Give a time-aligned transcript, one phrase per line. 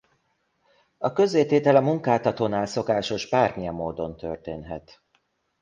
[0.97, 5.01] A közzététel a munkáltatónál szokásos bármilyen módon történhet.